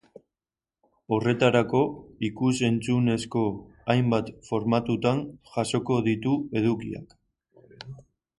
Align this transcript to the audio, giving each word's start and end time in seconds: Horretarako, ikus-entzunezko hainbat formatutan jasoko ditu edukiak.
Horretarako, 1.17 1.81
ikus-entzunezko 2.29 3.43
hainbat 3.95 4.33
formatutan 4.49 5.23
jasoko 5.53 6.01
ditu 6.09 6.35
edukiak. 6.63 7.17